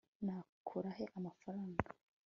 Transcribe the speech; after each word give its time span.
nakura 0.25 0.89
he 0.97 1.03
amafaranga 1.17 1.83